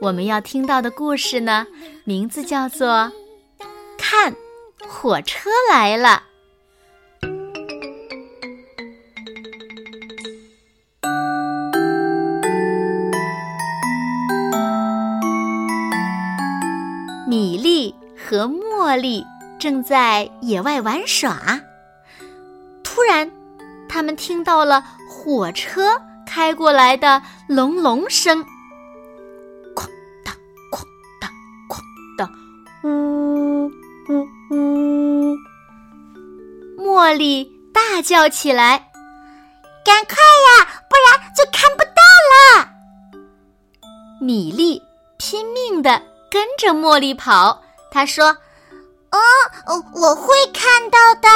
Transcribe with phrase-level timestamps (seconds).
[0.00, 1.66] 我们要听到的故事呢，
[2.04, 2.88] 名字叫做
[3.98, 4.34] 《看
[4.88, 6.22] 火车来了》。
[17.28, 19.22] 米粒和茉莉
[19.58, 21.60] 正在野外玩耍，
[22.82, 23.30] 突然，
[23.86, 28.42] 他们听到了火车开过来的隆隆声。
[32.82, 35.36] 呜呜呜！
[36.78, 38.90] 茉莉大叫起来
[39.84, 42.00] ：“赶快呀，不然就看不到
[42.30, 42.68] 了！”
[44.20, 44.80] 米莉
[45.18, 46.00] 拼命的
[46.30, 48.28] 跟着茉莉跑，她说
[49.12, 49.18] ：“哦，
[49.94, 51.28] 我会看到的。”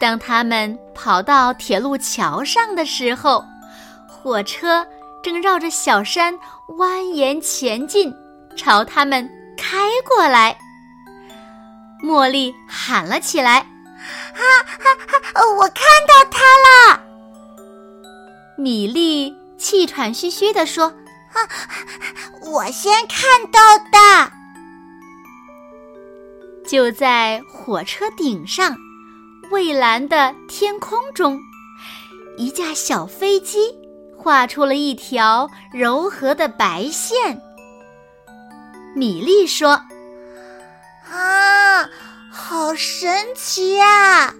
[0.00, 3.44] 当他们跑到铁路桥上的时候，
[4.06, 4.86] 火车
[5.22, 6.38] 正绕着小山
[6.78, 8.14] 蜿蜒前进。
[8.56, 10.56] 朝他们开过来，
[12.02, 13.60] 茉莉喊了起来
[14.34, 15.40] ：“哈哈哈！
[15.56, 17.00] 我看到他了！”
[18.56, 20.86] 米莉气喘吁吁地说
[21.34, 21.48] ：“啊，
[22.42, 24.32] 我先看到的。”
[26.66, 28.76] 就在火车顶上，
[29.50, 31.38] 蔚蓝的天空中，
[32.38, 33.58] 一架小飞机
[34.16, 37.40] 画出了一条柔和的白线。
[38.94, 39.70] 米莉说
[41.10, 41.88] ：“啊，
[42.30, 44.32] 好神奇呀！”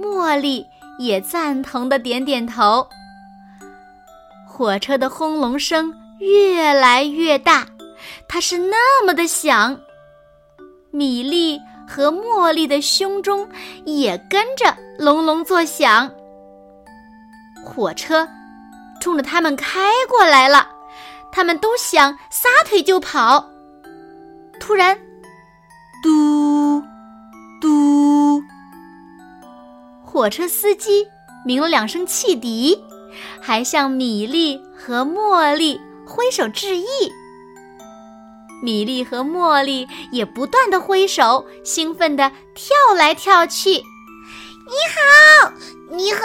[0.00, 0.64] 茉莉
[0.98, 2.88] 也赞同的点点头。
[4.46, 7.66] 火车的轰隆声越来越大，
[8.26, 9.78] 它是那么的响。
[10.90, 13.48] 米莉和茉莉的胸中
[13.84, 16.10] 也跟着隆隆作响。
[17.64, 18.26] 火车
[19.00, 20.77] 冲着他们开过来了。
[21.38, 23.48] 他们都想撒腿就跑，
[24.58, 24.98] 突然，
[26.02, 26.82] 嘟
[27.60, 28.42] 嘟，
[30.04, 31.06] 火车司机
[31.46, 32.82] 鸣了两声汽笛，
[33.40, 36.84] 还向米莉和茉莉挥手致意。
[38.60, 43.70] 米莉和茉莉也不断的挥手，兴奋地跳来跳去。
[43.70, 45.52] 你好，
[45.90, 46.18] 你好，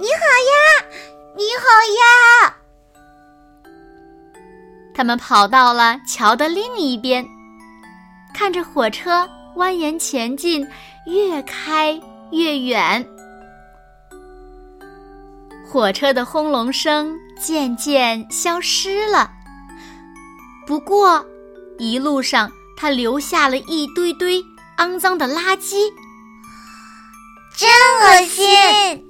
[0.00, 0.86] 你好呀，
[1.36, 2.56] 你好呀。
[4.96, 7.22] 他们跑到了桥的另一边，
[8.32, 10.66] 看着火车蜿蜒前进，
[11.04, 12.00] 越开
[12.32, 13.06] 越远。
[15.68, 19.30] 火车的轰隆声渐渐消失了，
[20.66, 21.22] 不过
[21.76, 24.42] 一路上它留下了一堆堆
[24.78, 25.92] 肮脏的垃圾，
[27.54, 27.68] 真
[28.00, 29.04] 恶心！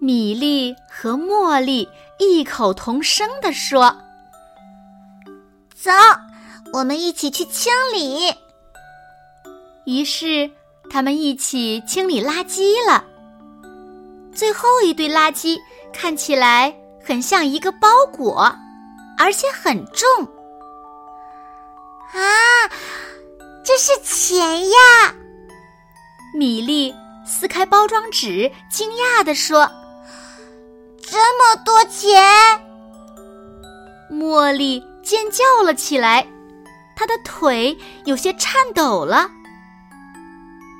[0.00, 1.88] 米莉和茉莉
[2.20, 3.96] 异口同声地说。
[5.80, 5.92] 走，
[6.72, 8.34] 我们一起去清理。
[9.84, 10.50] 于是，
[10.90, 13.04] 他们一起清理垃圾了。
[14.34, 15.56] 最后一堆垃圾
[15.92, 18.52] 看起来很像一个包裹，
[19.18, 20.08] 而且很重。
[22.12, 22.68] 啊，
[23.64, 25.14] 这是钱呀！
[26.34, 26.92] 米莉
[27.24, 29.70] 撕开包装纸，惊讶地说
[31.00, 32.20] ：“这么多钱！”
[34.10, 34.84] 茉莉。
[35.08, 36.26] 尖叫了起来，
[36.94, 37.74] 他的腿
[38.04, 39.30] 有些颤抖了。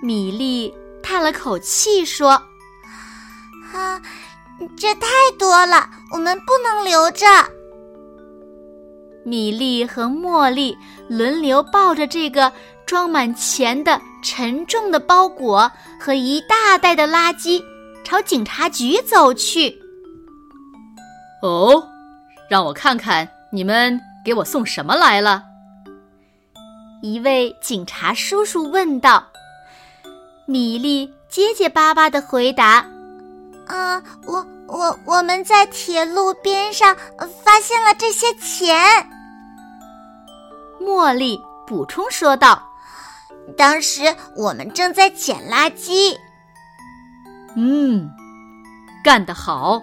[0.02, 0.70] 米莉
[1.02, 2.32] 叹了口气说
[3.72, 3.98] ：“啊，
[4.76, 7.24] 这太多了，我们不能留着。”
[9.24, 10.76] 米莉和茉莉
[11.08, 12.52] 轮流抱着这个
[12.84, 17.64] 装满钱的沉重的包裹和一大袋的垃圾，
[18.04, 19.74] 朝警察局走去。
[21.40, 21.82] 哦，
[22.50, 23.98] 让我看看你们。
[24.28, 25.42] 给我送什么来了？
[27.00, 29.26] 一位警察叔叔问道。
[30.44, 32.86] 米莉结结巴巴的回答
[33.68, 36.94] ：“啊，我我我们在铁路边上
[37.42, 38.76] 发现了这些钱。”
[40.78, 42.62] 茉莉补充说道
[43.56, 46.14] ：“当时我们正在捡垃圾。”
[47.56, 48.10] 嗯，
[49.02, 49.80] 干得好！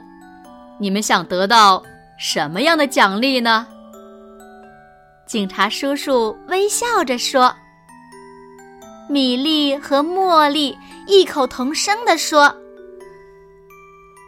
[0.79, 1.81] 你们想得到
[2.19, 3.65] 什么样的奖励呢？
[5.25, 7.53] 警察叔叔微笑着说。
[9.09, 10.75] 米莉和茉莉
[11.07, 12.53] 异口同声地说：“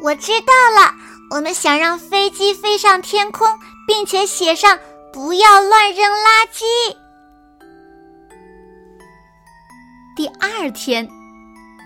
[0.03, 0.94] 我知道了，
[1.31, 3.47] 我们想让飞机飞上天空，
[3.88, 4.77] 并且写上
[5.11, 6.63] ‘不要乱扔垃圾’。”
[10.15, 11.07] 第二天，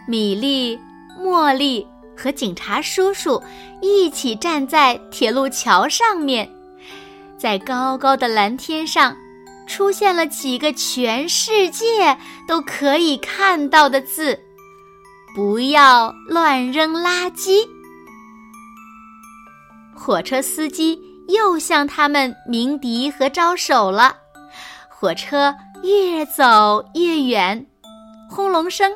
[0.06, 0.78] 米莉、
[1.18, 1.88] 茉莉
[2.18, 3.42] 和警察叔叔
[3.82, 6.50] 一起站在铁路桥上面，
[7.42, 9.18] 在高高的蓝天上。
[9.68, 14.38] 出现了几个全世界都可以看到的字
[15.34, 17.68] ：“不要乱扔垃圾。”
[19.96, 21.00] 火车司机
[21.30, 24.18] 又向他们鸣笛和招手了。
[24.90, 27.66] 火车越走越远，
[28.30, 28.92] 轰隆声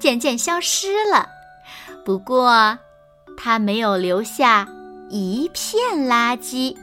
[0.00, 1.28] 渐渐消失了。
[2.04, 2.76] 不过，
[3.36, 4.66] 它没有留下
[5.08, 5.78] 一片
[6.08, 6.76] 垃圾。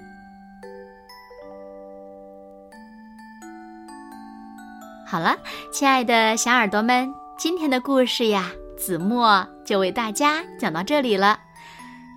[5.14, 5.38] 好了，
[5.72, 11.40] 亲爱的小耳朵们，今天的故事呀，子墨就为大家讲到这里了。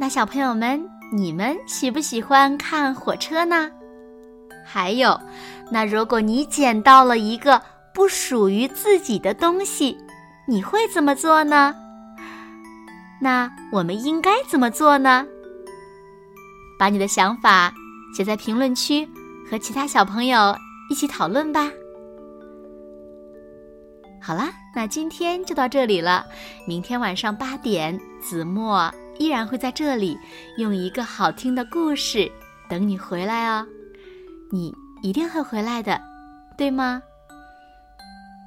[0.00, 0.82] 那小朋友们，
[1.12, 3.70] 你们喜不喜欢看火车呢？
[4.64, 5.20] 还有，
[5.70, 7.60] 那如果你捡到了一个
[7.92, 9.98] 不属于自己的东西，
[10.48, 11.74] 你会怎么做呢？
[13.20, 15.26] 那我们应该怎么做呢？
[16.78, 17.70] 把你的想法
[18.16, 19.06] 写在评论区，
[19.50, 20.56] 和其他小朋友
[20.88, 21.70] 一起讨论吧。
[24.26, 26.26] 好啦，那今天就到这里了。
[26.66, 30.18] 明天晚上八点，子墨依然会在这里，
[30.58, 32.28] 用一个好听的故事
[32.68, 33.64] 等你回来哦。
[34.50, 36.02] 你一定会回来的，
[36.58, 37.00] 对吗？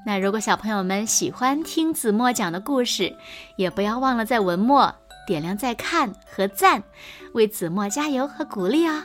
[0.06, 3.16] 那如果小朋友们喜欢听子墨讲的故事，
[3.56, 4.94] 也不要忘了在文末
[5.26, 6.84] 点亮再看和赞，
[7.32, 9.02] 为子墨加油和鼓励哦。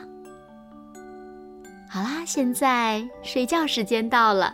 [1.89, 4.53] 好啦，现在睡觉时间到了。